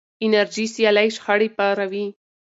[0.25, 2.05] انرژي سیالۍ شخړې پاروي.